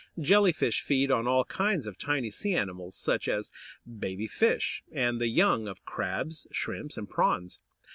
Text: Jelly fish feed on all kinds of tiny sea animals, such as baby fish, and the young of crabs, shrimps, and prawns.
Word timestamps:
Jelly 0.19 0.51
fish 0.51 0.81
feed 0.81 1.11
on 1.11 1.27
all 1.27 1.45
kinds 1.45 1.85
of 1.85 1.95
tiny 1.95 2.31
sea 2.31 2.55
animals, 2.55 2.95
such 2.95 3.27
as 3.27 3.51
baby 3.85 4.25
fish, 4.25 4.81
and 4.91 5.21
the 5.21 5.27
young 5.27 5.67
of 5.67 5.85
crabs, 5.85 6.47
shrimps, 6.51 6.97
and 6.97 7.07
prawns. 7.07 7.59